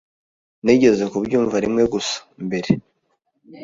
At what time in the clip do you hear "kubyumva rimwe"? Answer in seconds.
1.11-1.83